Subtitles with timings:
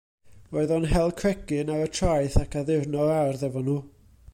[0.55, 3.83] Roedd o'n hel cregyn ar y traeth ac addurno'r ardd hefo nhw.